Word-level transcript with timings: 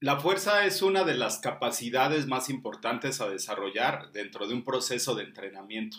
La 0.00 0.20
fuerza 0.20 0.64
es 0.64 0.80
una 0.82 1.02
de 1.02 1.14
las 1.14 1.38
capacidades 1.38 2.28
más 2.28 2.50
importantes 2.50 3.20
a 3.20 3.28
desarrollar 3.28 4.12
dentro 4.12 4.46
de 4.46 4.54
un 4.54 4.62
proceso 4.62 5.16
de 5.16 5.24
entrenamiento. 5.24 5.98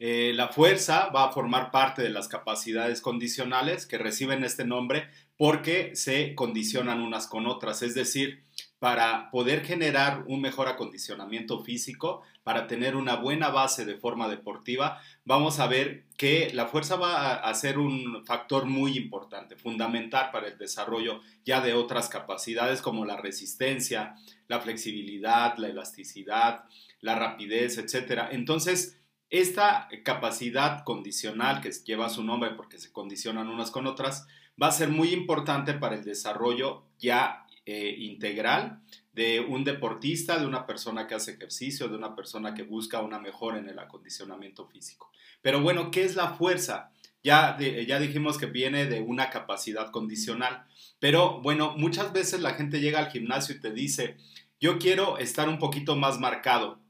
Eh, 0.00 0.32
la 0.34 0.48
fuerza 0.48 1.10
va 1.10 1.26
a 1.26 1.32
formar 1.32 1.70
parte 1.70 2.02
de 2.02 2.10
las 2.10 2.26
capacidades 2.26 3.00
condicionales 3.00 3.86
que 3.86 3.98
reciben 3.98 4.42
este 4.42 4.64
nombre 4.64 5.08
porque 5.36 5.94
se 5.94 6.34
condicionan 6.34 7.00
unas 7.00 7.28
con 7.28 7.46
otras, 7.46 7.82
es 7.82 7.94
decir, 7.94 8.42
para 8.80 9.30
poder 9.30 9.62
generar 9.62 10.24
un 10.26 10.40
mejor 10.40 10.66
acondicionamiento 10.66 11.62
físico, 11.62 12.22
para 12.42 12.66
tener 12.66 12.96
una 12.96 13.16
buena 13.16 13.50
base 13.50 13.84
de 13.84 13.98
forma 13.98 14.26
deportiva, 14.26 15.02
vamos 15.26 15.60
a 15.60 15.66
ver 15.66 16.06
que 16.16 16.50
la 16.54 16.66
fuerza 16.66 16.96
va 16.96 17.34
a 17.34 17.54
ser 17.54 17.78
un 17.78 18.24
factor 18.24 18.64
muy 18.64 18.96
importante, 18.96 19.54
fundamental 19.54 20.30
para 20.32 20.48
el 20.48 20.56
desarrollo 20.56 21.20
ya 21.44 21.60
de 21.60 21.74
otras 21.74 22.08
capacidades 22.08 22.80
como 22.80 23.04
la 23.04 23.18
resistencia, 23.18 24.14
la 24.48 24.60
flexibilidad, 24.60 25.58
la 25.58 25.68
elasticidad, 25.68 26.64
la 27.02 27.16
rapidez, 27.16 27.76
etc. 27.76 28.28
Entonces, 28.30 28.98
esta 29.28 29.88
capacidad 30.06 30.84
condicional 30.84 31.60
que 31.60 31.70
lleva 31.70 32.08
su 32.08 32.24
nombre 32.24 32.52
porque 32.52 32.78
se 32.78 32.92
condicionan 32.92 33.48
unas 33.48 33.70
con 33.70 33.86
otras, 33.86 34.26
va 34.60 34.68
a 34.68 34.72
ser 34.72 34.88
muy 34.88 35.12
importante 35.12 35.74
para 35.74 35.96
el 35.96 36.04
desarrollo 36.04 36.86
ya 36.98 37.46
eh, 37.70 37.94
integral 37.98 38.80
de 39.12 39.40
un 39.40 39.64
deportista, 39.64 40.38
de 40.38 40.46
una 40.46 40.66
persona 40.66 41.06
que 41.06 41.14
hace 41.14 41.32
ejercicio, 41.32 41.88
de 41.88 41.96
una 41.96 42.16
persona 42.16 42.54
que 42.54 42.62
busca 42.62 43.00
una 43.00 43.18
mejora 43.18 43.58
en 43.58 43.68
el 43.68 43.78
acondicionamiento 43.78 44.66
físico. 44.66 45.10
Pero 45.42 45.60
bueno, 45.60 45.90
¿qué 45.90 46.04
es 46.04 46.16
la 46.16 46.34
fuerza? 46.34 46.90
Ya, 47.22 47.56
ya 47.58 48.00
dijimos 48.00 48.38
que 48.38 48.46
viene 48.46 48.86
de 48.86 49.00
una 49.00 49.30
capacidad 49.30 49.90
condicional, 49.90 50.64
pero 50.98 51.40
bueno, 51.42 51.74
muchas 51.76 52.12
veces 52.12 52.40
la 52.40 52.54
gente 52.54 52.80
llega 52.80 52.98
al 52.98 53.10
gimnasio 53.10 53.54
y 53.54 53.60
te 53.60 53.72
dice, 53.72 54.16
yo 54.58 54.78
quiero 54.78 55.18
estar 55.18 55.48
un 55.48 55.58
poquito 55.58 55.96
más 55.96 56.18
marcado, 56.18 56.80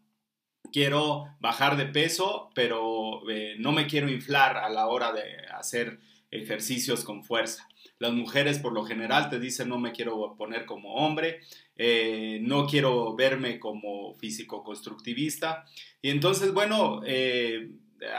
quiero 0.72 1.26
bajar 1.40 1.76
de 1.76 1.86
peso, 1.86 2.50
pero 2.54 3.28
eh, 3.28 3.56
no 3.58 3.72
me 3.72 3.86
quiero 3.86 4.08
inflar 4.08 4.56
a 4.56 4.68
la 4.68 4.86
hora 4.86 5.12
de 5.12 5.22
hacer 5.52 6.00
ejercicios 6.30 7.04
con 7.04 7.24
fuerza. 7.24 7.68
Las 7.98 8.12
mujeres 8.12 8.58
por 8.58 8.72
lo 8.72 8.84
general 8.84 9.28
te 9.28 9.38
dicen 9.38 9.68
no 9.68 9.78
me 9.78 9.92
quiero 9.92 10.34
poner 10.36 10.64
como 10.66 10.94
hombre, 10.94 11.40
eh, 11.76 12.38
no 12.42 12.66
quiero 12.66 13.14
verme 13.14 13.58
como 13.58 14.14
físico 14.14 14.62
constructivista. 14.62 15.64
Y 16.00 16.10
entonces, 16.10 16.52
bueno, 16.52 17.02
eh, 17.04 17.70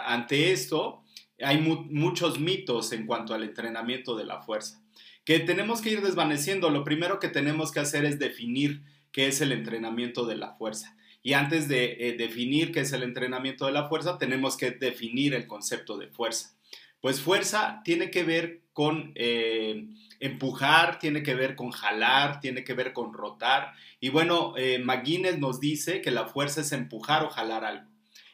ante 0.05 0.51
esto 0.51 1.03
hay 1.39 1.59
muchos 1.59 2.39
mitos 2.39 2.91
en 2.91 3.05
cuanto 3.05 3.33
al 3.33 3.43
entrenamiento 3.43 4.15
de 4.15 4.25
la 4.25 4.41
fuerza, 4.41 4.83
que 5.25 5.39
tenemos 5.39 5.81
que 5.81 5.91
ir 5.91 6.01
desvaneciendo. 6.01 6.69
Lo 6.69 6.83
primero 6.83 7.19
que 7.19 7.29
tenemos 7.29 7.71
que 7.71 7.79
hacer 7.79 8.05
es 8.05 8.19
definir 8.19 8.83
qué 9.11 9.27
es 9.27 9.41
el 9.41 9.51
entrenamiento 9.51 10.25
de 10.25 10.35
la 10.35 10.53
fuerza. 10.53 10.95
Y 11.23 11.33
antes 11.33 11.67
de 11.67 11.97
eh, 11.99 12.15
definir 12.17 12.71
qué 12.71 12.81
es 12.81 12.93
el 12.93 13.03
entrenamiento 13.03 13.65
de 13.65 13.71
la 13.71 13.87
fuerza, 13.87 14.17
tenemos 14.17 14.57
que 14.57 14.71
definir 14.71 15.33
el 15.33 15.47
concepto 15.47 15.97
de 15.97 16.07
fuerza. 16.07 16.55
Pues 16.99 17.19
fuerza 17.19 17.81
tiene 17.83 18.09
que 18.09 18.23
ver 18.23 18.60
con 18.81 19.11
eh, 19.13 19.85
empujar, 20.19 20.97
tiene 20.97 21.21
que 21.21 21.35
ver 21.35 21.55
con 21.55 21.69
jalar, 21.69 22.39
tiene 22.39 22.63
que 22.63 22.73
ver 22.73 22.93
con 22.93 23.13
rotar. 23.13 23.73
Y 23.99 24.09
bueno, 24.09 24.55
eh, 24.57 24.79
McGuinness 24.79 25.37
nos 25.37 25.59
dice 25.59 26.01
que 26.01 26.09
la 26.09 26.25
fuerza 26.25 26.61
es 26.61 26.71
empujar 26.71 27.23
o 27.23 27.29
jalar 27.29 27.63
algo. 27.63 27.87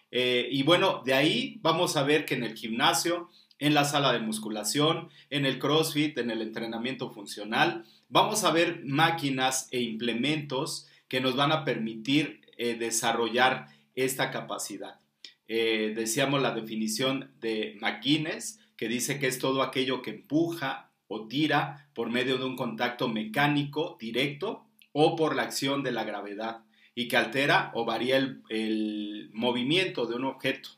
Eh, 0.10 0.48
y 0.50 0.64
bueno, 0.64 1.02
de 1.04 1.16
ahí 1.16 1.60
vamos 1.62 1.98
a 1.98 2.04
ver 2.04 2.24
que 2.24 2.36
en 2.36 2.46
el 2.46 2.56
gimnasio, 2.56 3.30
en 3.60 3.74
la 3.74 3.84
sala 3.84 4.14
de 4.14 4.20
musculación, 4.20 5.10
en 5.30 5.46
el 5.46 5.60
CrossFit, 5.60 6.18
en 6.18 6.32
el 6.32 6.42
entrenamiento 6.42 7.10
funcional, 7.10 7.84
vamos 8.08 8.46
a 8.46 8.52
ver 8.52 8.86
máquinas 8.86 9.68
e 9.72 9.82
implementos 9.82 10.88
que 11.10 11.20
nos 11.20 11.36
van 11.36 11.52
a 11.52 11.66
permitir 11.66 12.40
desarrollar 12.58 13.68
esta 13.96 14.32
capacidad. 14.32 15.02
Eh, 15.48 15.94
decíamos 15.96 16.42
la 16.42 16.52
definición 16.52 17.32
de 17.40 17.78
McGuinness, 17.80 18.60
que 18.78 18.88
dice 18.88 19.20
que 19.20 19.28
es 19.28 19.40
todo 19.40 19.62
aquello 19.62 20.02
que 20.02 20.12
empuja 20.12 20.92
o 21.08 21.28
tira 21.28 21.90
por 21.94 22.10
medio 22.10 22.38
de 22.38 22.46
un 22.46 22.56
contacto 22.56 23.08
mecánico 23.08 23.98
directo 24.00 24.66
o 24.92 25.16
por 25.16 25.36
la 25.36 25.44
acción 25.44 25.84
de 25.84 25.92
la 25.92 26.04
gravedad 26.04 26.64
y 26.96 27.08
que 27.08 27.18
altera 27.18 27.72
o 27.74 27.86
varía 27.86 28.18
el, 28.50 29.30
movimiento 29.34 30.08
de 30.08 30.16
un 30.16 30.26
objeto. 30.26 30.70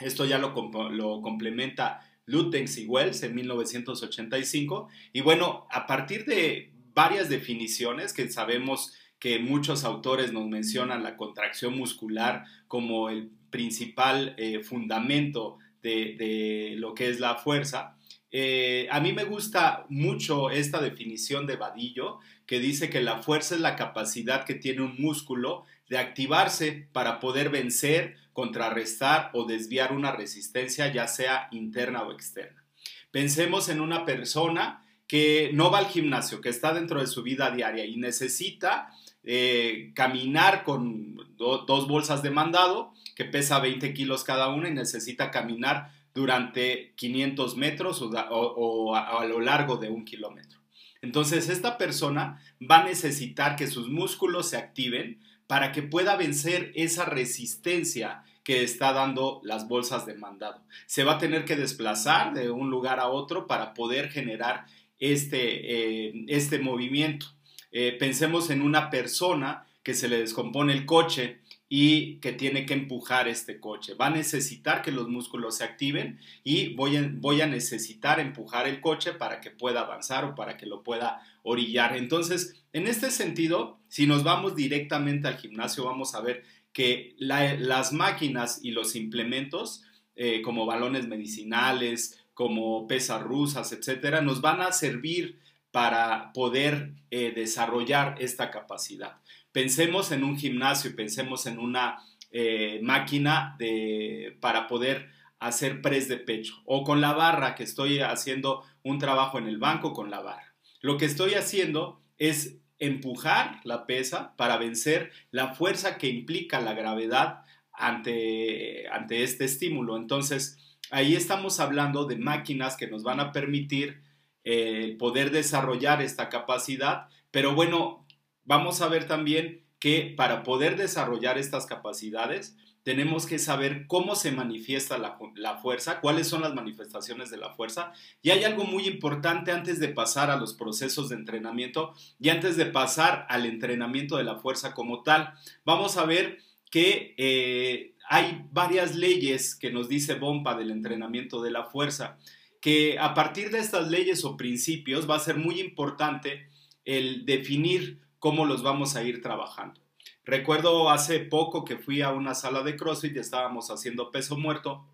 Esto 0.00 0.24
ya 0.24 0.38
lo, 0.38 0.52
lo 0.90 1.22
complementa 1.22 2.00
Lutex 2.26 2.78
y 2.78 2.86
Wells 2.86 3.22
en 3.22 3.34
1985. 3.34 4.88
Y 5.12 5.20
bueno, 5.20 5.66
a 5.70 5.86
partir 5.86 6.24
de 6.24 6.72
varias 6.92 7.28
definiciones 7.28 8.12
que 8.12 8.28
sabemos 8.28 8.92
que 9.18 9.38
muchos 9.38 9.84
autores 9.84 10.32
nos 10.32 10.46
mencionan 10.46 11.02
la 11.02 11.16
contracción 11.16 11.76
muscular 11.76 12.44
como 12.68 13.08
el 13.08 13.30
principal 13.50 14.34
eh, 14.36 14.60
fundamento 14.60 15.58
de, 15.82 16.74
lo 16.76 16.94
que 16.94 17.08
es 17.08 17.20
la 17.20 17.36
fuerza. 17.36 17.96
Eh, 18.30 18.88
a 18.90 19.00
mí 19.00 19.12
me 19.12 19.24
gusta 19.24 19.86
mucho 19.88 20.50
esta 20.50 20.80
definición 20.80 21.46
de 21.46 21.56
Vadillo, 21.56 22.18
que 22.46 22.60
dice 22.60 22.90
que 22.90 23.00
la 23.00 23.22
fuerza 23.22 23.54
es 23.54 23.60
la 23.60 23.76
capacidad 23.76 24.44
que 24.44 24.54
tiene 24.54 24.82
un 24.82 24.96
músculo 24.98 25.64
de 25.88 25.98
activarse 25.98 26.88
para 26.92 27.20
poder 27.20 27.50
vencer, 27.50 28.16
contrarrestar 28.32 29.30
o 29.32 29.44
desviar 29.44 29.92
una 29.92 30.12
resistencia, 30.12 30.92
ya 30.92 31.08
sea 31.08 31.48
interna 31.50 32.02
o 32.02 32.12
externa. 32.12 32.64
Pensemos 33.10 33.68
en 33.68 33.80
una 33.80 34.04
persona 34.04 34.84
que 35.06 35.50
no 35.54 35.70
va 35.70 35.78
al 35.78 35.86
gimnasio, 35.86 36.40
que 36.40 36.50
está 36.50 36.74
dentro 36.74 37.00
de 37.00 37.06
su 37.06 37.22
vida 37.22 37.50
diaria 37.50 37.86
y 37.86 37.96
necesita 37.96 38.90
eh, 39.30 39.92
caminar 39.94 40.64
con 40.64 41.16
dos 41.36 41.86
bolsas 41.86 42.22
de 42.22 42.30
mandado 42.30 42.94
que 43.14 43.26
pesa 43.26 43.60
20 43.60 43.92
kilos 43.92 44.24
cada 44.24 44.48
una 44.48 44.70
y 44.70 44.72
necesita 44.72 45.30
caminar 45.30 45.92
durante 46.14 46.94
500 46.96 47.54
metros 47.58 48.00
o, 48.00 48.96
a, 48.96 49.22
lo 49.26 49.40
largo 49.40 49.76
de 49.76 49.90
un 49.90 50.06
kilómetro. 50.06 50.58
Entonces, 51.02 51.50
esta 51.50 51.76
persona 51.76 52.40
va 52.58 52.78
a 52.78 52.84
necesitar 52.84 53.54
que 53.54 53.66
sus 53.66 53.90
músculos 53.90 54.48
se 54.48 54.56
activen 54.56 55.20
para 55.46 55.72
que 55.72 55.82
pueda 55.82 56.16
vencer 56.16 56.72
esa 56.74 57.04
resistencia 57.04 58.22
que 58.44 58.62
está 58.62 58.94
dando 58.94 59.42
las 59.44 59.68
bolsas 59.68 60.06
de 60.06 60.14
mandado. 60.14 60.62
Se 60.86 61.04
va 61.04 61.16
a 61.16 61.18
tener 61.18 61.44
que 61.44 61.56
desplazar 61.56 62.32
de 62.32 62.50
un 62.50 62.70
lugar 62.70 62.98
a 62.98 63.08
otro 63.08 63.46
para 63.46 63.74
poder 63.74 64.08
generar 64.10 64.64
este, 64.98 66.06
eh, 66.06 66.24
este 66.28 66.60
movimiento. 66.60 67.26
Eh, 67.70 67.96
pensemos 67.98 68.50
en 68.50 68.62
una 68.62 68.90
persona 68.90 69.66
que 69.82 69.94
se 69.94 70.08
le 70.08 70.18
descompone 70.18 70.72
el 70.72 70.86
coche 70.86 71.40
y 71.68 72.16
que 72.16 72.32
tiene 72.32 72.64
que 72.64 72.74
empujar 72.74 73.28
este 73.28 73.60
coche. 73.60 73.94
Va 73.94 74.06
a 74.06 74.10
necesitar 74.10 74.82
que 74.82 74.90
los 74.90 75.08
músculos 75.08 75.58
se 75.58 75.64
activen 75.64 76.18
y 76.42 76.74
voy 76.74 76.96
a, 76.96 77.10
voy 77.12 77.42
a 77.42 77.46
necesitar 77.46 78.20
empujar 78.20 78.66
el 78.66 78.80
coche 78.80 79.12
para 79.12 79.40
que 79.40 79.50
pueda 79.50 79.80
avanzar 79.80 80.24
o 80.24 80.34
para 80.34 80.56
que 80.56 80.66
lo 80.66 80.82
pueda 80.82 81.22
orillar. 81.42 81.96
Entonces, 81.96 82.64
en 82.72 82.86
este 82.86 83.10
sentido, 83.10 83.78
si 83.88 84.06
nos 84.06 84.24
vamos 84.24 84.54
directamente 84.54 85.28
al 85.28 85.36
gimnasio, 85.36 85.84
vamos 85.84 86.14
a 86.14 86.20
ver 86.20 86.44
que 86.72 87.14
las 87.18 87.92
máquinas 87.92 88.60
y 88.62 88.70
los 88.70 88.94
implementos, 88.94 89.82
eh, 90.16 90.42
como 90.42 90.64
balones 90.64 91.06
medicinales, 91.06 92.18
como 92.34 92.86
pesas 92.86 93.22
rusas, 93.22 93.72
etcétera, 93.72 94.20
nos 94.20 94.40
van 94.40 94.60
a 94.60 94.72
servir 94.72 95.38
para 95.70 96.32
poder 96.32 96.94
eh, 97.10 97.32
desarrollar 97.34 98.16
esta 98.18 98.50
capacidad. 98.50 99.18
Pensemos 99.52 100.12
en 100.12 100.24
un 100.24 100.38
gimnasio, 100.38 100.94
pensemos 100.96 101.46
en 101.46 101.58
una 101.58 101.98
eh, 102.30 102.80
máquina 102.82 103.56
de, 103.58 104.36
para 104.40 104.66
poder 104.66 105.08
hacer 105.38 105.80
press 105.80 106.08
de 106.08 106.16
pecho 106.16 106.54
o 106.64 106.84
con 106.84 107.00
la 107.00 107.12
barra 107.12 107.54
que 107.54 107.62
estoy 107.62 108.00
haciendo 108.00 108.64
un 108.82 108.98
trabajo 108.98 109.38
en 109.38 109.46
el 109.46 109.58
banco 109.58 109.92
con 109.92 110.10
la 110.10 110.20
barra. 110.20 110.54
Lo 110.80 110.96
que 110.96 111.04
estoy 111.04 111.34
haciendo 111.34 112.00
es 112.18 112.58
empujar 112.78 113.60
la 113.64 113.86
pesa 113.86 114.36
para 114.36 114.56
vencer 114.56 115.10
la 115.30 115.54
fuerza 115.54 115.98
que 115.98 116.08
implica 116.08 116.60
la 116.60 116.74
gravedad 116.74 117.42
ante, 117.72 118.88
ante 118.88 119.22
este 119.22 119.44
estímulo. 119.44 119.96
Entonces, 119.96 120.58
ahí 120.90 121.14
estamos 121.14 121.60
hablando 121.60 122.04
de 122.04 122.16
máquinas 122.16 122.76
que 122.76 122.86
nos 122.86 123.02
van 123.02 123.20
a 123.20 123.32
permitir 123.32 124.02
eh, 124.50 124.96
poder 124.98 125.30
desarrollar 125.30 126.00
esta 126.00 126.30
capacidad, 126.30 127.08
pero 127.30 127.54
bueno, 127.54 128.06
vamos 128.44 128.80
a 128.80 128.88
ver 128.88 129.06
también 129.06 129.62
que 129.78 130.14
para 130.16 130.42
poder 130.42 130.78
desarrollar 130.78 131.36
estas 131.36 131.66
capacidades 131.66 132.56
tenemos 132.82 133.26
que 133.26 133.38
saber 133.38 133.86
cómo 133.86 134.16
se 134.16 134.32
manifiesta 134.32 134.96
la, 134.96 135.58
fuerza, 135.58 136.00
cuáles 136.00 136.28
son 136.28 136.40
las 136.40 136.54
manifestaciones 136.54 137.30
de 137.30 137.36
la 137.36 137.50
fuerza. 137.50 137.92
Y 138.22 138.30
hay 138.30 138.44
algo 138.44 138.64
muy 138.64 138.86
importante 138.86 139.52
antes 139.52 139.80
de 139.80 139.88
pasar 139.88 140.30
a 140.30 140.38
los 140.38 140.54
procesos 140.54 141.10
de 141.10 141.16
entrenamiento 141.16 141.92
y 142.18 142.30
antes 142.30 142.56
de 142.56 142.64
pasar 142.64 143.26
al 143.28 143.44
entrenamiento 143.44 144.16
de 144.16 144.24
la 144.24 144.36
fuerza 144.36 144.72
como 144.72 145.02
tal. 145.02 145.34
Vamos 145.66 145.98
a 145.98 146.06
ver 146.06 146.38
que 146.70 147.14
eh, 147.18 147.94
hay 148.08 148.46
varias 148.50 148.96
leyes 148.96 149.54
que 149.54 149.70
nos 149.70 149.90
dice 149.90 150.14
Bompa 150.14 150.56
del 150.56 150.70
entrenamiento 150.70 151.42
de 151.42 151.50
la 151.50 151.64
fuerza, 151.64 152.16
que 152.60 152.98
a 152.98 153.14
partir 153.14 153.50
de 153.50 153.58
estas 153.58 153.88
leyes 153.88 154.24
o 154.24 154.36
principios 154.36 155.08
va 155.08 155.16
a 155.16 155.20
ser 155.20 155.36
muy 155.36 155.60
importante 155.60 156.48
el 156.84 157.24
definir 157.24 158.00
cómo 158.18 158.44
los 158.44 158.62
vamos 158.62 158.96
a 158.96 159.02
ir 159.02 159.22
trabajando. 159.22 159.80
Recuerdo 160.24 160.90
hace 160.90 161.20
poco 161.20 161.64
que 161.64 161.78
fui 161.78 162.02
a 162.02 162.12
una 162.12 162.34
sala 162.34 162.62
de 162.62 162.76
CrossFit 162.76 163.16
y 163.16 163.20
estábamos 163.20 163.70
haciendo 163.70 164.10
peso 164.10 164.36
muerto. 164.36 164.86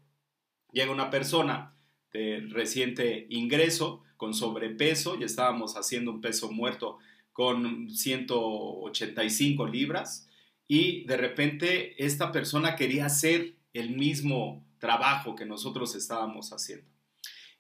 Llega 0.73 0.93
una 0.93 1.11
persona 1.11 1.75
de 2.13 2.47
reciente 2.51 3.27
ingreso 3.31 4.03
con 4.17 4.35
sobrepeso 4.35 5.17
y 5.19 5.25
estábamos 5.25 5.77
haciendo 5.77 6.13
un 6.13 6.21
peso 6.21 6.51
muerto 6.53 6.99
con 7.33 7.91
185 7.91 9.67
libras 9.67 10.29
y 10.69 11.05
de 11.05 11.17
repente 11.17 12.05
esta 12.05 12.31
persona 12.31 12.77
quería 12.77 13.07
hacer 13.07 13.57
el 13.73 13.91
mismo 13.97 14.65
trabajo 14.79 15.35
que 15.35 15.45
nosotros 15.45 15.97
estábamos 15.97 16.53
haciendo. 16.53 16.94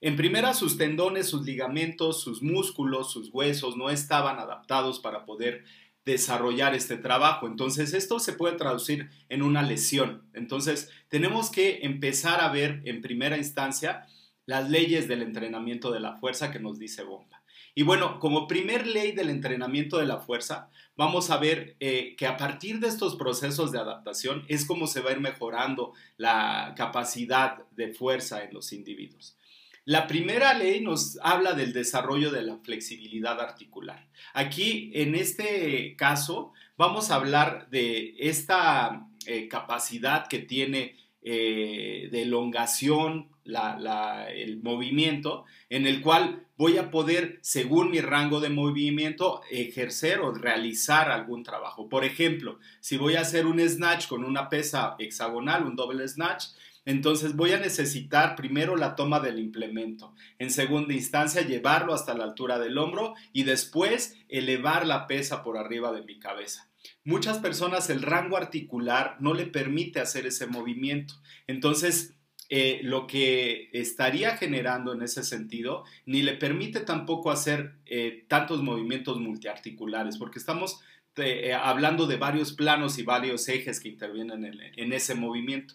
En 0.04 0.16
primera, 0.16 0.52
sus 0.52 0.76
tendones, 0.76 1.30
sus 1.30 1.46
ligamentos, 1.46 2.20
sus 2.20 2.42
músculos, 2.42 3.10
sus 3.10 3.30
huesos 3.32 3.78
no 3.78 3.88
estaban 3.88 4.38
adaptados 4.38 5.00
para 5.00 5.24
poder 5.24 5.64
desarrollar 6.04 6.74
este 6.74 6.98
trabajo. 6.98 7.46
Entonces, 7.46 7.94
esto 7.94 8.20
se 8.20 8.34
puede 8.34 8.58
traducir 8.58 9.08
en 9.30 9.40
una 9.40 9.62
lesión. 9.62 10.28
Entonces, 10.34 10.90
tenemos 11.08 11.50
que 11.50 11.78
empezar 11.84 12.42
a 12.42 12.52
ver 12.52 12.82
en 12.84 13.00
primera 13.00 13.38
instancia 13.38 14.06
las 14.44 14.68
leyes 14.68 15.08
del 15.08 15.22
entrenamiento 15.22 15.90
de 15.90 16.00
la 16.00 16.18
fuerza 16.18 16.52
que 16.52 16.60
nos 16.60 16.78
dice 16.78 17.02
Bomba. 17.02 17.42
Y 17.74 17.82
bueno, 17.82 18.20
como 18.20 18.46
primer 18.46 18.86
ley 18.86 19.12
del 19.12 19.30
entrenamiento 19.30 19.96
de 19.96 20.04
la 20.04 20.18
fuerza, 20.18 20.68
vamos 20.96 21.30
a 21.30 21.38
ver 21.38 21.76
eh, 21.80 22.14
que 22.18 22.26
a 22.26 22.36
partir 22.36 22.78
de 22.78 22.88
estos 22.88 23.16
procesos 23.16 23.72
de 23.72 23.78
adaptación 23.78 24.44
es 24.48 24.66
como 24.66 24.86
se 24.86 25.00
va 25.00 25.08
a 25.08 25.12
ir 25.14 25.20
mejorando 25.20 25.94
la 26.18 26.74
capacidad 26.76 27.66
de 27.70 27.94
fuerza 27.94 28.44
en 28.44 28.52
los 28.52 28.70
individuos. 28.74 29.38
La 29.86 30.06
primera 30.06 30.54
ley 30.54 30.81
nos 30.81 31.19
habla 31.22 31.52
del 31.52 31.75
desarrollo 31.75 32.31
de 32.31 32.42
la 32.42 32.56
flexibilidad 32.56 33.38
articular. 33.38 34.08
Aquí, 34.32 34.90
en 34.94 35.14
este 35.14 35.94
caso, 35.96 36.52
vamos 36.78 37.10
a 37.10 37.16
hablar 37.16 37.69
de 37.69 38.14
esta 38.19 39.06
eh, 39.26 39.46
capacidad 39.46 40.26
que 40.26 40.38
tiene 40.38 40.96
eh, 41.22 42.08
de 42.10 42.22
elongación 42.22 43.28
el 43.44 44.62
movimiento, 44.62 45.44
en 45.69 45.86
el 45.86 46.00
cual 46.00 46.46
voy 46.56 46.78
a 46.78 46.90
poder, 46.90 47.38
según 47.42 47.90
mi 47.90 48.00
rango 48.00 48.40
de 48.40 48.48
movimiento, 48.48 49.42
ejercer 49.50 50.20
o 50.20 50.32
realizar 50.32 51.10
algún 51.10 51.42
trabajo. 51.42 51.90
Por 51.90 52.06
ejemplo, 52.06 52.58
si 52.81 52.96
voy 52.96 53.16
a 53.16 53.20
hacer 53.20 53.44
un 53.44 53.60
snatch 53.60 54.08
con 54.08 54.25
una 54.25 54.48
pesa 54.48 54.96
hexagonal, 54.98 55.66
un 55.66 55.76
doble 55.76 56.08
snatch, 56.08 56.46
entonces 56.84 57.34
voy 57.34 57.52
a 57.52 57.60
necesitar 57.60 58.36
primero 58.36 58.76
la 58.76 58.94
toma 58.96 59.20
del 59.20 59.38
implemento, 59.38 60.14
en 60.38 60.50
segunda 60.50 60.94
instancia 60.94 61.42
llevarlo 61.42 61.94
hasta 61.94 62.14
la 62.14 62.25
altura 62.25 62.58
del 62.58 62.78
hombro 62.78 63.14
y 63.32 63.44
después 63.44 64.16
elevar 64.28 64.86
la 64.86 65.06
pesa 65.06 65.42
por 65.42 65.56
arriba 65.56 65.92
de 65.92 66.02
mi 66.02 66.19
cabeza. 66.19 66.69
Muchas 67.04 67.38
personas 67.38 67.90
el 67.90 68.02
rango 68.02 68.36
articular 68.36 69.16
no 69.20 69.34
le 69.34 69.46
permite 69.46 70.00
hacer 70.00 70.26
ese 70.26 70.46
movimiento. 70.46 71.14
Entonces, 71.46 72.14
eh, 72.50 72.81
lo 72.82 73.06
que 73.06 73.70
estaría 73.72 74.36
generando 74.36 74.92
en 74.92 75.02
ese 75.02 75.22
sentido 75.22 75.84
ni 76.04 76.22
le 76.22 76.34
permite 76.34 76.81
tampoco 76.81 77.31
hacer 77.31 77.76
eh, 77.86 78.26
tantos 78.28 78.62
movimientos 78.62 79.19
multiarticulares, 79.19 80.19
porque 80.19 80.38
estamos 80.38 80.81
eh, 81.16 81.54
hablando 81.54 82.06
de 82.06 82.16
varios 82.16 82.52
planos 82.52 82.98
y 82.98 83.02
varios 83.02 83.48
ejes 83.48 83.81
que 83.81 83.88
intervienen 83.88 84.44
en 84.76 84.92
ese 84.92 85.14
movimiento. 85.14 85.75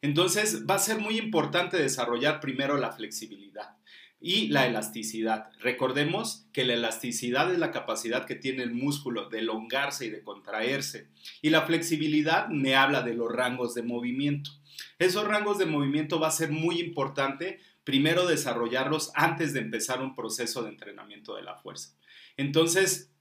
Entonces 0.00 0.64
va 0.68 0.74
a 0.74 0.80
ser 0.80 0.98
muy 0.98 1.18
importante 1.18 1.76
desarrollar 1.76 2.40
primero 2.40 2.76
la 2.76 2.92
flexibilidad 2.92 3.76
y 4.20 4.48
la 4.48 4.66
elasticidad. 4.66 5.50
Recordemos 5.60 6.46
que 6.52 6.64
la 6.64 6.74
elasticidad 6.74 7.52
es 7.52 7.58
la 7.58 7.70
capacidad 7.70 8.26
que 8.26 8.34
tiene 8.34 8.62
el 8.62 8.72
músculo 8.72 9.28
de 9.28 9.40
elongarse 9.40 10.06
y 10.06 10.10
de 10.10 10.22
contraerse. 10.22 11.08
Y 11.40 11.50
la 11.50 11.62
flexibilidad 11.62 12.48
me 12.48 12.74
habla 12.74 13.02
de 13.02 13.14
los 13.14 13.30
rangos 13.30 13.74
de 13.74 13.82
movimiento. 13.82 14.50
Esos 14.98 15.26
rangos 15.26 15.58
de 15.58 15.66
movimiento 15.66 16.20
va 16.20 16.28
a 16.28 16.32
ser 16.32 16.50
muy 16.50 16.80
importante 16.80 17.60
primero 17.84 18.26
desarrollarlos 18.26 19.12
antes 19.14 19.52
de 19.52 19.60
empezar 19.60 20.02
un 20.02 20.14
proceso 20.14 20.62
de 20.62 20.70
entrenamiento 20.70 21.34
de 21.36 21.42
la 21.42 21.56
fuerza. 21.56 21.96
Entonces, 22.36 23.12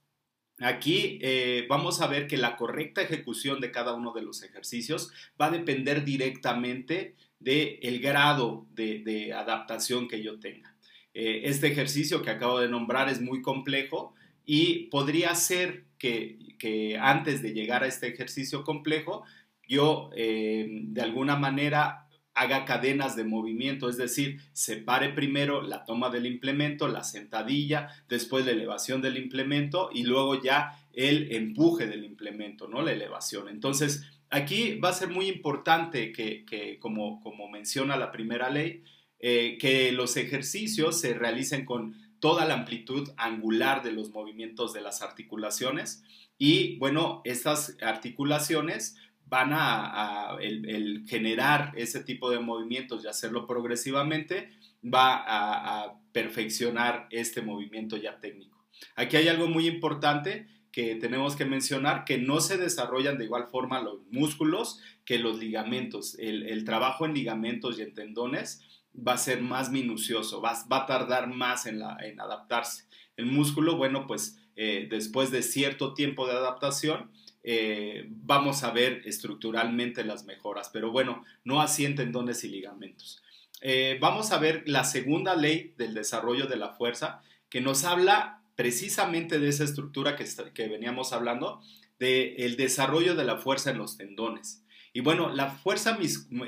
Aquí 0.59 1.19
eh, 1.21 1.65
vamos 1.69 2.01
a 2.01 2.07
ver 2.07 2.27
que 2.27 2.38
la 2.38 2.56
correcta 2.56 3.01
ejecución 3.01 3.62
de 3.62 3.71
cada 3.71 3.94
uno 3.94 4.12
de 4.12 4.24
los 4.24 4.42
ejercicios 4.42 5.12
va 5.39 5.48
a 5.48 5.51
depender 5.51 6.04
directamente 6.04 7.15
del 7.39 8.00
grado 8.00 8.65
de, 8.74 9.33
adaptación 9.33 10.07
que 10.07 10.24
yo 10.24 10.39
tenga. 10.39 10.75
Eh, 11.13 11.42
este 11.45 11.68
ejercicio 11.68 12.24
que 12.24 12.31
acabo 12.31 12.59
de 12.59 12.69
nombrar 12.69 13.07
es 13.09 13.21
muy 13.21 13.42
complejo 13.44 14.15
y 14.45 14.88
podría 14.88 15.36
ser 15.36 15.86
que, 16.00 16.98
antes 17.00 17.44
de 17.44 17.53
llegar 17.53 17.83
a 17.83 17.88
este 17.88 18.07
ejercicio 18.07 18.63
complejo, 18.63 19.24
yo 19.68 20.10
eh, 20.15 20.68
de 20.69 21.01
alguna 21.01 21.36
manera 21.36 22.06
haga 22.38 22.66
cadenas 22.66 23.16
de 23.16 23.24
movimiento, 23.24 23.89
es 23.89 23.98
decir, 23.98 24.39
separe 24.54 25.10
primero 25.10 25.63
la 25.63 25.86
toma 25.86 26.12
del 26.12 26.28
implemento, 26.28 26.88
la 26.88 27.04
sentadilla, 27.04 27.89
después 28.07 28.45
la 28.45 28.51
elevación 28.51 29.01
del 29.01 29.18
implemento 29.18 29.89
y 29.92 30.04
luego 30.04 30.39
ya 30.39 30.80
el 30.94 31.31
empuje 31.34 31.88
del 31.88 32.06
implemento, 32.06 32.68
¿no? 32.68 32.84
La 32.84 32.92
elevación. 32.92 33.50
Entonces, 33.50 34.04
aquí 34.30 34.75
va 34.75 34.89
a 34.89 34.94
ser 34.94 35.10
muy 35.10 35.28
importante 35.28 36.12
que, 36.12 36.78
como, 36.80 37.22
menciona 37.51 37.98
la 37.98 38.12
primera 38.12 38.51
ley, 38.51 38.84
eh, 39.19 39.57
que 39.60 39.92
los 39.92 40.16
ejercicios 40.16 41.00
se 41.00 41.16
realicen 41.16 41.66
con 41.66 41.95
toda 42.19 42.45
la 42.45 42.54
amplitud 42.54 43.10
angular 43.18 43.81
de 43.81 43.94
los 43.94 44.12
movimientos 44.12 44.74
de 44.74 44.81
las 44.81 45.01
articulaciones 45.01 46.04
y, 46.38 46.78
bueno, 46.78 47.22
estas 47.25 47.78
articulaciones 47.81 48.95
van 49.29 49.50
a, 49.53 50.38
el, 50.41 51.03
generar 51.07 51.74
ese 51.75 52.03
tipo 52.03 52.29
de 52.29 52.39
movimientos 52.39 53.03
y 53.03 53.07
hacerlo 53.07 53.45
progresivamente, 53.45 54.50
va 54.83 55.24
a, 55.25 55.94
perfeccionar 56.13 57.07
este 57.12 57.44
movimiento 57.44 57.95
ya 57.95 58.19
técnico. 58.19 58.65
Aquí 58.95 59.18
hay 59.18 59.27
algo 59.27 59.47
muy 59.47 59.68
importante 59.68 60.47
que 60.71 60.95
tenemos 60.95 61.35
que 61.35 61.45
mencionar, 61.45 62.06
que 62.06 62.18
no 62.18 62.39
se 62.39 62.57
desarrollan 62.57 63.19
de 63.19 63.25
igual 63.25 63.45
forma 63.51 63.81
los 63.81 64.00
músculos 64.09 64.81
que 65.06 65.19
los 65.19 65.38
ligamentos. 65.38 66.15
El, 66.18 66.63
trabajo 66.65 67.06
en 67.06 67.13
ligamentos 67.13 67.77
y 67.77 67.83
en 67.83 67.94
tendones 67.94 68.63
va 68.95 69.13
a 69.13 69.18
ser 69.18 69.44
más 69.44 69.69
minucioso, 69.69 70.41
va, 70.41 70.53
va 70.72 70.77
a 70.77 70.86
tardar 70.88 71.27
más 71.27 71.67
en, 71.67 71.84
adaptarse. 71.84 72.86
El 73.15 73.27
músculo, 73.27 73.77
bueno, 73.77 74.07
pues 74.07 74.39
eh, 74.55 74.88
después 74.89 75.29
de 75.29 75.43
cierto 75.43 75.93
tiempo 75.93 76.25
de 76.25 76.34
adaptación, 76.34 77.12
eh, 77.50 78.08
vamos 78.10 78.66
a 78.66 78.72
ver 78.72 79.04
estructuralmente 79.06 80.04
las 80.04 80.25
mejoras, 80.25 80.70
pero 80.74 80.92
bueno, 80.92 81.24
no 81.46 81.62
así 81.62 81.86
en 81.86 81.96
tendones 81.96 82.44
y 82.44 82.50
ligamentos. 82.50 83.24
Eh, 83.62 83.98
vamos 84.01 84.34
a 84.34 84.38
ver 84.38 84.63
la 84.66 84.84
segunda 84.84 85.34
ley 85.34 85.74
del 85.77 85.94
desarrollo 85.94 86.48
de 86.48 86.58
la 86.58 86.74
fuerza, 86.74 87.22
que 87.48 87.62
nos 87.62 87.86
habla 87.86 88.42
precisamente 88.58 89.39
de 89.39 89.48
esa 89.48 89.63
estructura 89.63 90.18
que, 90.18 90.25
que 90.54 90.68
veníamos 90.68 91.13
hablando, 91.13 91.62
del 92.00 92.58
desarrollo 92.58 93.16
de 93.16 93.24
la 93.24 93.38
fuerza 93.38 93.72
en 93.72 93.77
los 93.77 93.96
tendones. 93.96 94.66
Y 94.92 95.00
bueno, 95.00 95.30
la 95.30 95.50
fuerza 95.50 95.98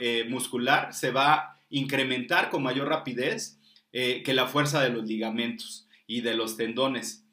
eh, 0.01 0.25
muscular 0.27 0.94
se 0.94 1.12
va 1.12 1.34
a 1.34 1.60
incrementar 1.70 2.50
con 2.50 2.62
mayor 2.62 2.89
rapidez 2.89 3.58
que 3.94 4.34
la 4.34 4.48
fuerza 4.48 4.84
de 4.84 4.89
los 4.89 5.06
ligamentos 5.06 5.88
y 6.08 6.22
de 6.22 6.36
los 6.36 6.58
tendones. 6.58 7.24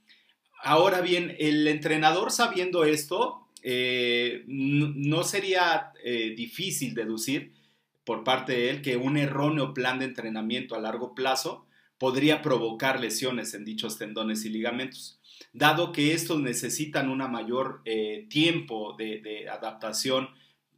Ahora 0.62 1.00
bien, 1.00 1.34
el 1.38 1.66
entrenador 1.66 2.30
sabiendo 2.30 2.84
esto 2.84 3.45
eh, 3.68 4.44
no 4.46 5.24
sería 5.24 5.90
eh, 6.04 6.34
difícil 6.36 6.94
deducir 6.94 7.52
por 8.04 8.22
parte 8.22 8.52
de 8.52 8.70
él 8.70 8.80
que 8.80 8.96
un 8.96 9.16
erróneo 9.16 9.74
plan 9.74 9.98
de 9.98 10.04
entrenamiento 10.04 10.76
a 10.76 10.80
largo 10.80 11.16
plazo 11.16 11.66
podría 11.98 12.42
provocar 12.42 13.00
lesiones 13.00 13.54
en 13.54 13.64
dichos 13.64 13.98
tendones 13.98 14.44
y 14.44 14.50
ligamentos, 14.50 15.18
dado 15.52 15.90
que 15.90 16.12
estos 16.12 16.40
necesitan 16.40 17.10
un 17.10 17.18
mayor 17.28 17.82
eh, 17.86 18.28
tiempo 18.30 18.94
de, 18.96 19.48
adaptación 19.50 20.28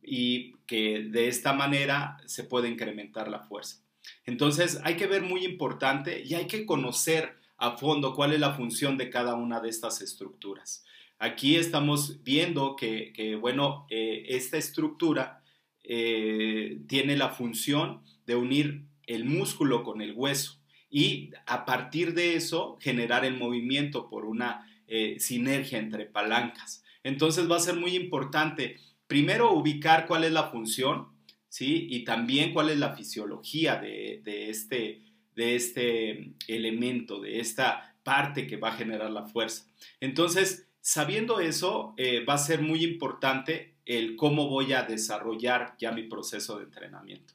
y 0.03 0.55
que 0.67 1.01
de 1.11 1.29
esta 1.29 1.53
manera 1.53 2.17
se 2.25 2.45
puede 2.45 2.71
incrementar 2.71 3.29
la 3.29 3.41
fuerza. 3.41 3.83
Entonces 4.25 4.81
hay 4.83 4.97
que 4.97 5.07
ver 5.07 5.21
muy 5.21 5.45
importante 5.45 6.23
y 6.25 6.33
hay 6.37 6.47
que 6.47 6.65
conocer 6.65 7.37
a 7.59 7.77
fondo 7.77 8.15
cuál 8.15 8.33
es 8.33 8.41
la 8.41 8.55
función 8.55 8.97
de 8.97 9.11
cada 9.11 9.35
una 9.35 9.61
de 9.61 9.69
estas 9.69 10.01
estructuras. 10.01 10.87
Aquí 11.19 11.57
estamos 11.57 12.23
viendo 12.23 12.77
que, 12.77 13.37
bueno, 13.41 13.87
eh, 13.91 14.25
esta 14.29 14.57
estructura 14.57 15.43
eh, 15.83 16.81
tiene 16.87 17.17
la 17.17 17.31
función 17.31 18.03
de 18.25 18.37
unir 18.37 18.85
el 19.07 19.25
músculo 19.25 19.83
con 19.83 20.01
el 20.01 20.13
hueso 20.13 20.61
y 20.91 21.31
a 21.47 21.65
partir 21.65 22.15
de 22.15 22.37
eso 22.37 22.79
generar 22.81 23.25
el 23.25 23.37
movimiento 23.37 24.09
por 24.09 24.27
una 24.27 24.67
eh, 24.87 25.17
sinergia 25.19 25.79
entre 25.79 26.07
palancas. 26.07 26.85
Entonces 27.03 27.51
va 27.51 27.57
a 27.57 27.61
ser 27.61 27.75
muy 27.75 27.97
importante 27.97 28.77
primero 29.07 29.53
ubicar 29.53 30.07
cuál 30.07 30.25
es 30.25 30.33
la 30.33 30.51
función, 30.51 31.09
¿sí? 31.49 31.89
Y 31.91 32.05
también 32.05 32.53
cuál 32.53 32.71
es 32.71 32.79
la 32.79 32.95
fisiología 32.95 33.77
de, 33.77 34.23
este, 34.51 35.03
de 35.35 35.57
este 35.57 36.35
elemento, 36.47 37.21
de 37.21 37.41
esta 37.41 37.97
parte 38.05 38.47
que 38.47 38.57
va 38.57 38.69
a 38.69 38.77
generar 38.77 39.11
la 39.11 39.25
fuerza. 39.25 39.67
Entonces, 40.01 40.68
sabiendo 40.81 41.41
eso, 41.41 41.95
eh, 41.97 42.25
va 42.25 42.35
a 42.35 42.39
ser 42.39 42.63
muy 42.63 42.85
importante 42.85 43.77
el 43.85 44.17
cómo 44.17 44.49
voy 44.49 44.73
a 44.73 44.83
desarrollar 44.83 45.75
ya 45.79 45.93
mi 45.93 46.05
proceso 46.05 46.59
de 46.59 46.65
entrenamiento. 46.65 47.35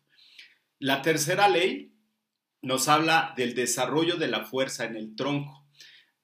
La 0.80 1.02
tercera 1.02 1.48
ley 1.48 1.92
nos 2.62 2.88
habla 2.88 3.34
del 3.36 3.56
desarrollo 3.56 4.18
de 4.18 4.28
la 4.28 4.46
fuerza 4.46 4.86
en 4.86 4.96
el 4.96 5.16
tronco. 5.16 5.66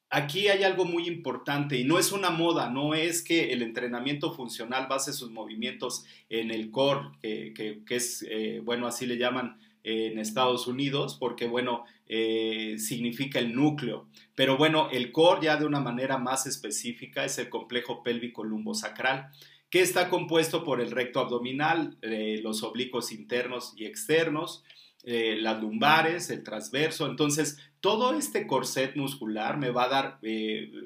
Aquí 0.09 0.47
hay 0.47 0.63
algo 0.63 0.85
muy 0.85 1.07
importante 1.07 1.77
y 1.77 1.83
no 1.83 1.99
es 1.99 2.11
una 2.11 2.31
moda, 2.31 2.69
no 2.69 2.95
es 2.95 3.21
que 3.21 3.53
el 3.53 3.61
entrenamiento 3.61 4.33
funcional 4.33 4.87
base 4.87 5.13
sus 5.13 5.29
movimientos 5.29 6.05
en 6.29 6.49
el 6.49 6.71
core, 6.71 7.09
que, 7.21 7.83
es, 7.89 8.25
eh, 8.27 8.59
bueno, 8.63 8.87
así 8.87 9.05
le 9.05 9.17
llaman 9.17 9.59
en 9.83 10.19
Estados 10.19 10.67
Unidos, 10.67 11.15
porque, 11.19 11.47
bueno, 11.47 11.85
eh, 12.07 12.75
significa 12.79 13.39
el 13.39 13.55
núcleo. 13.55 14.07
Pero 14.35 14.57
bueno, 14.57 14.89
el 14.91 15.11
core 15.11 15.45
ya 15.45 15.57
de 15.57 15.65
una 15.65 15.79
manera 15.79 16.17
más 16.17 16.47
específica 16.47 17.23
es 17.23 17.37
el 17.37 17.49
complejo 17.49 18.03
pélvico 18.03 18.43
lumbosacral, 18.43 19.29
que 19.69 19.81
está 19.81 20.09
compuesto 20.09 20.63
por 20.63 20.81
el 20.81 20.89
recto 20.89 21.19
abdominal, 21.19 21.97
eh, 22.01 22.39
los 22.41 22.63
oblicuos 22.63 23.11
internos 23.11 23.73
y 23.77 23.85
externos, 23.85 24.63
eh, 25.03 25.37
las 25.39 25.61
lumbares, 25.61 26.31
el 26.31 26.43
transverso. 26.43 27.05
Entonces, 27.05 27.57
todo 27.79 28.17
este 28.17 28.47
corset 28.47 28.95
muscular 28.95 29.57
me 29.57 29.69
va 29.69 29.83
a 29.83 29.89
dar 29.89 30.19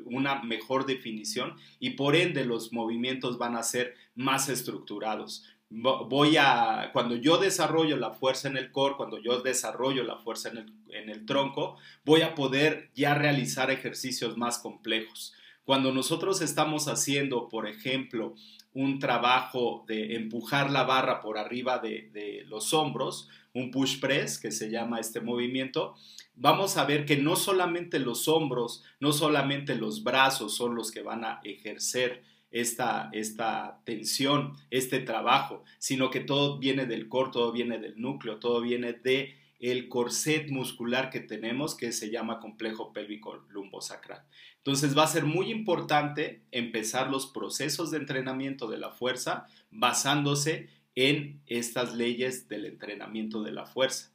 una 0.05 0.43
mejor 0.43 0.85
definición 0.85 1.55
y 1.79 1.91
por 1.91 2.15
ende 2.15 2.45
los 2.45 2.71
movimientos 2.73 3.37
van 3.37 3.55
a 3.55 3.63
ser 3.63 3.95
más 4.13 4.49
estructurados. 4.49 5.43
Voy 5.75 6.37
a, 6.37 6.91
cuando 6.93 7.15
yo 7.15 7.37
desarrollo 7.37 7.97
la 7.97 8.11
fuerza 8.11 8.47
en 8.47 8.57
el 8.57 8.71
core, 8.71 8.95
cuando 8.95 9.17
yo 9.17 9.41
desarrollo 9.41 10.03
la 10.03 10.17
fuerza 10.17 10.49
en 10.49 10.57
el, 10.57 10.73
en 10.89 11.09
el 11.09 11.25
tronco, 11.25 11.77
voy 12.05 12.21
a 12.21 12.35
poder 12.35 12.91
ya 12.93 13.15
realizar 13.15 13.71
ejercicios 13.71 14.37
más 14.37 14.59
complejos. 14.59 15.33
Cuando 15.65 15.91
nosotros 15.93 16.41
estamos 16.41 16.87
haciendo, 16.87 17.47
por 17.47 17.67
ejemplo, 17.67 18.35
un 18.73 18.99
trabajo 18.99 19.85
de 19.87 20.15
empujar 20.15 20.71
la 20.71 20.83
barra 20.83 21.21
por 21.21 21.37
arriba 21.37 21.79
de, 21.79 22.43
los 22.47 22.73
hombros, 22.73 23.29
un 23.53 23.71
push 23.71 23.99
press 23.99 24.39
que 24.39 24.51
se 24.51 24.71
llama 24.71 24.99
este 24.99 25.21
movimiento, 25.21 25.95
vamos 26.35 26.77
a 26.77 26.85
ver 26.85 27.05
que 27.05 27.17
no 27.17 27.35
solamente 27.35 27.99
los 27.99 28.27
hombros, 28.27 28.83
no 28.99 29.13
solamente 29.13 29.75
los 29.75 30.03
brazos 30.03 30.55
son 30.55 30.75
los 30.75 30.91
que 30.91 31.03
van 31.03 31.23
a 31.23 31.39
ejercer 31.43 32.23
esta, 32.53 33.09
esta 33.11 33.81
tensión, 33.83 34.53
este 34.69 34.99
trabajo, 34.99 35.63
sino 35.79 36.09
que 36.11 36.21
todo 36.21 36.59
viene 36.59 36.85
del 36.85 37.09
core, 37.09 37.31
todo 37.33 37.51
viene 37.51 37.79
del 37.79 37.99
núcleo, 37.99 38.37
todo 38.37 38.61
viene 38.61 38.93
de 38.93 39.35
el 39.59 39.89
corset 39.89 40.49
muscular 40.49 41.09
que 41.09 41.19
tenemos 41.19 41.75
que 41.75 41.91
se 41.91 42.11
llama 42.11 42.39
complejo 42.39 42.93
pélvico 42.93 43.43
lumbosacral. 43.49 44.23
Entonces 44.57 44.95
va 44.97 45.03
a 45.03 45.07
ser 45.07 45.25
muy 45.25 45.51
importante 45.51 46.41
empezar 46.51 47.09
los 47.09 47.25
procesos 47.27 47.89
de 47.89 47.97
entrenamiento 47.97 48.69
de 48.69 48.77
la 48.77 48.91
fuerza 48.91 49.47
basándose 49.71 50.69
en 50.95 51.41
estas 51.47 51.95
leyes 51.95 52.47
del 52.49 52.65
entrenamiento 52.65 53.41
de 53.41 53.51
la 53.51 53.65
fuerza. 53.65 54.11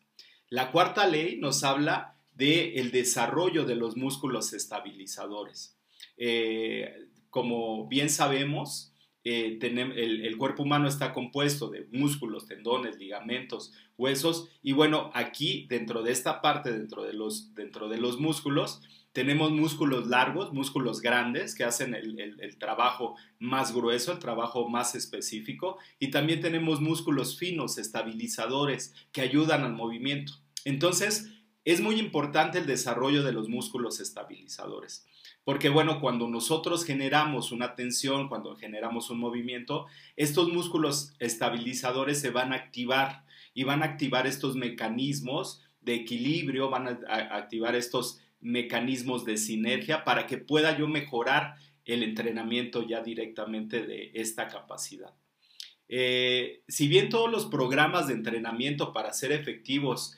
La 0.48 0.70
cuarta 0.70 1.06
ley 1.06 1.38
nos 1.40 1.64
habla 1.64 2.14
del 2.34 2.78
el 2.78 2.90
desarrollo 2.92 3.64
de 3.64 3.74
los 3.74 3.96
músculos 3.96 4.52
estabilizadores. 4.52 5.76
Eh, 6.16 7.08
como 7.30 7.86
bien 7.88 8.10
sabemos, 8.10 8.92
eh, 9.24 9.58
el, 9.60 10.38
cuerpo 10.38 10.62
humano 10.62 10.88
está 10.88 11.12
compuesto 11.12 11.68
de 11.68 11.86
músculos, 11.92 12.46
tendones, 12.46 12.98
ligamentos, 12.98 13.72
huesos 13.98 14.48
y 14.62 14.72
bueno, 14.72 15.10
aquí 15.12 15.66
dentro 15.68 16.02
de 16.02 16.12
esta 16.12 16.40
parte, 16.40 16.72
dentro 16.72 17.04
de 17.04 17.12
los, 17.12 17.54
dentro 17.54 17.88
de 17.88 17.98
los 17.98 18.18
músculos, 18.18 18.80
tenemos 19.12 19.50
músculos 19.50 20.06
largos, 20.06 20.52
músculos 20.52 21.00
grandes 21.00 21.54
que 21.54 21.64
hacen 21.64 21.94
el, 21.94 22.18
el, 22.18 22.58
trabajo 22.58 23.16
más 23.38 23.74
grueso, 23.74 24.12
el 24.12 24.18
trabajo 24.18 24.68
más 24.68 24.94
específico 24.94 25.78
y 25.98 26.10
también 26.10 26.40
tenemos 26.40 26.80
músculos 26.80 27.36
finos, 27.36 27.78
estabilizadores, 27.78 28.94
que 29.12 29.22
ayudan 29.22 29.64
al 29.64 29.74
movimiento. 29.74 30.34
Entonces, 30.64 31.28
es 31.64 31.80
muy 31.80 31.98
importante 31.98 32.58
el 32.58 32.66
desarrollo 32.66 33.22
de 33.22 33.32
los 33.32 33.48
músculos 33.48 34.00
estabilizadores. 34.00 35.06
Porque 35.48 35.70
bueno, 35.70 35.98
cuando 36.02 36.28
nosotros 36.28 36.84
generamos 36.84 37.52
una 37.52 37.74
tensión, 37.74 38.28
cuando 38.28 38.54
generamos 38.54 39.08
un 39.08 39.18
movimiento, 39.18 39.86
estos 40.14 40.52
músculos 40.52 41.14
estabilizadores 41.20 42.20
se 42.20 42.28
van 42.28 42.52
a 42.52 42.56
activar 42.56 43.24
y 43.54 43.64
van 43.64 43.82
a 43.82 43.86
activar 43.86 44.26
estos 44.26 44.56
mecanismos 44.56 45.62
de 45.80 45.94
equilibrio, 45.94 46.68
van 46.68 46.86
a, 46.88 47.34
activar 47.34 47.76
estos 47.76 48.20
mecanismos 48.42 49.24
de 49.24 49.38
sinergia 49.38 50.04
para 50.04 50.26
que 50.26 50.36
pueda 50.36 50.76
yo 50.76 50.86
mejorar 50.86 51.54
el 51.86 52.02
entrenamiento 52.02 52.86
ya 52.86 53.00
directamente 53.00 53.86
de 53.86 54.10
esta 54.12 54.48
capacidad. 54.48 55.14
Eh, 55.88 56.60
si 56.68 56.88
bien 56.88 57.08
todos 57.08 57.30
los 57.30 57.46
programas 57.46 58.08
de 58.08 58.12
entrenamiento 58.12 58.92
para 58.92 59.14
ser 59.14 59.32
efectivos 59.32 60.14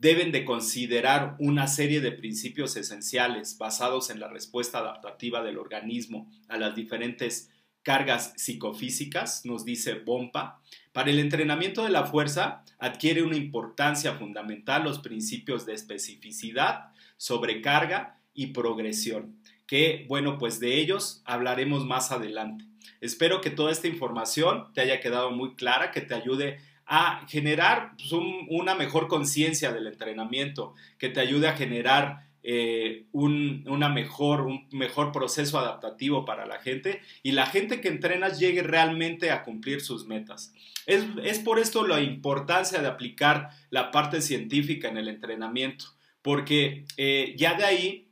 deben 0.00 0.32
de 0.32 0.46
considerar 0.46 1.36
una 1.38 1.66
serie 1.66 2.00
de 2.00 2.10
principios 2.10 2.74
esenciales 2.76 3.58
basados 3.58 4.08
en 4.08 4.18
la 4.18 4.28
respuesta 4.28 4.78
adaptativa 4.78 5.42
del 5.42 5.58
organismo 5.58 6.30
a 6.48 6.56
las 6.56 6.74
diferentes 6.74 7.50
cargas 7.82 8.32
psicofísicas, 8.36 9.44
nos 9.44 9.66
dice 9.66 9.94
Bompa. 9.94 10.62
Para 10.92 11.10
el 11.10 11.18
entrenamiento 11.18 11.84
de 11.84 11.90
la 11.90 12.06
fuerza 12.06 12.64
adquiere 12.78 13.22
una 13.22 13.36
importancia 13.36 14.14
fundamental 14.14 14.84
los 14.84 15.00
principios 15.00 15.66
de 15.66 15.74
especificidad, 15.74 16.92
sobrecarga 17.18 18.18
y 18.32 18.48
progresión, 18.48 19.36
que 19.66 20.06
bueno, 20.08 20.38
pues 20.38 20.60
de 20.60 20.80
ellos 20.80 21.20
hablaremos 21.26 21.84
más 21.84 22.10
adelante. 22.10 22.64
Espero 23.02 23.42
que 23.42 23.50
toda 23.50 23.70
esta 23.70 23.86
información 23.86 24.72
te 24.72 24.80
haya 24.80 25.00
quedado 25.00 25.30
muy 25.30 25.56
clara, 25.56 25.90
que 25.90 26.00
te 26.00 26.14
ayude 26.14 26.58
a 26.92 27.24
generar 27.28 27.92
pues, 27.96 28.10
una 28.48 28.74
mejor 28.74 29.06
conciencia 29.06 29.72
del 29.72 29.86
entrenamiento, 29.86 30.74
que 30.98 31.08
te 31.08 31.20
ayude 31.20 31.46
a 31.46 31.56
generar 31.56 32.26
eh, 32.42 33.06
un, 33.12 33.64
una 33.68 33.88
mejor, 33.88 34.40
un 34.40 34.66
mejor 34.72 35.12
proceso 35.12 35.56
adaptativo 35.60 36.24
para 36.24 36.46
la 36.46 36.58
gente 36.58 37.00
y 37.22 37.30
la 37.30 37.46
gente 37.46 37.80
que 37.80 37.86
entrenas 37.86 38.40
llegue 38.40 38.64
realmente 38.64 39.30
a 39.30 39.44
cumplir 39.44 39.82
sus 39.82 40.08
metas. 40.08 40.52
Es, 40.84 41.38
por 41.38 41.60
esto 41.60 41.86
la 41.86 42.00
importancia 42.00 42.82
de 42.82 42.88
aplicar 42.88 43.50
la 43.70 43.92
parte 43.92 44.20
científica 44.20 44.88
en 44.88 44.96
el 44.96 45.06
entrenamiento, 45.06 45.84
porque 46.22 46.86
eh, 46.96 47.34
ya 47.36 47.54
de 47.54 47.64
ahí, 47.66 48.08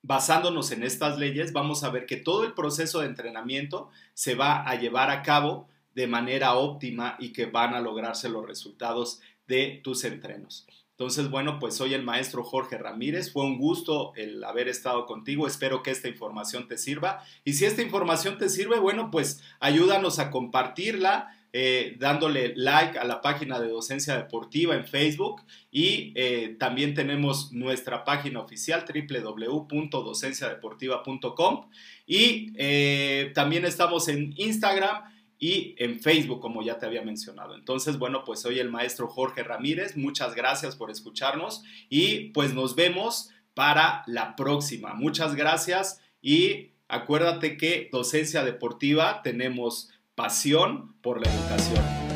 basándonos 0.00 0.70
en 0.70 0.82
estas 0.82 1.18
leyes, 1.18 1.52
vamos 1.52 1.84
a 1.84 1.90
ver 1.90 2.06
que 2.06 2.16
todo 2.16 2.44
el 2.44 2.54
proceso 2.54 3.00
de 3.00 3.08
entrenamiento 3.08 3.90
se 4.14 4.34
va 4.34 4.62
a 4.62 4.76
llevar 4.76 5.10
a 5.10 5.22
cabo 5.22 5.68
de 5.96 6.06
manera 6.06 6.54
óptima 6.54 7.16
y 7.18 7.32
que 7.32 7.46
van 7.46 7.74
a 7.74 7.80
lograrse 7.80 8.28
los 8.28 8.46
resultados 8.46 9.20
de 9.48 9.80
tus 9.82 10.04
entrenos. 10.04 10.66
Entonces, 10.90 11.30
bueno, 11.30 11.58
pues 11.58 11.74
soy 11.74 11.94
el 11.94 12.04
maestro 12.04 12.44
Jorge 12.44 12.76
Ramírez. 12.76 13.32
Fue 13.32 13.44
un 13.44 13.56
gusto 13.58 14.12
el 14.14 14.44
haber 14.44 14.68
estado 14.68 15.06
contigo. 15.06 15.46
Espero 15.46 15.82
que 15.82 15.90
esta 15.90 16.08
información 16.08 16.68
te 16.68 16.76
sirva. 16.76 17.24
Y 17.44 17.54
si 17.54 17.64
esta 17.64 17.80
información 17.80 18.36
te 18.36 18.50
sirve, 18.50 18.78
bueno, 18.78 19.10
pues 19.10 19.42
ayúdanos 19.58 20.18
a 20.18 20.30
compartirla. 20.30 21.32
Eh, 21.58 21.96
dándole 21.98 22.52
like 22.56 22.98
a 22.98 23.04
la 23.04 23.22
página 23.22 23.58
de 23.58 23.68
Docencia 23.68 24.14
Deportiva 24.14 24.74
en 24.74 24.86
Facebook 24.86 25.40
y 25.70 26.12
eh, 26.14 26.54
también 26.58 26.92
tenemos 26.92 27.50
nuestra 27.52 28.04
página 28.04 28.40
oficial 28.40 28.84
www.docenciadeportiva.com 28.84 31.70
y 32.06 32.52
eh, 32.56 33.32
también 33.34 33.64
estamos 33.64 34.08
en 34.08 34.34
Instagram 34.36 35.15
y 35.38 35.74
en 35.78 36.00
Facebook, 36.00 36.40
como 36.40 36.62
ya 36.62 36.78
te 36.78 36.86
había 36.86 37.02
mencionado. 37.02 37.54
Entonces, 37.54 37.98
bueno, 37.98 38.24
pues 38.24 38.40
soy 38.40 38.58
el 38.58 38.70
maestro 38.70 39.08
Jorge 39.08 39.42
Ramírez. 39.42 39.96
Muchas 39.96 40.34
gracias 40.34 40.76
por 40.76 40.90
escucharnos 40.90 41.62
y 41.88 42.30
pues 42.30 42.54
nos 42.54 42.74
vemos 42.74 43.30
para 43.54 44.02
la 44.06 44.36
próxima. 44.36 44.94
Muchas 44.94 45.34
gracias 45.34 46.00
y 46.22 46.72
acuérdate 46.88 47.56
que 47.56 47.88
docencia 47.92 48.44
deportiva 48.44 49.22
tenemos 49.22 49.90
pasión 50.14 50.94
por 51.02 51.24
la 51.24 51.32
educación. 51.32 52.15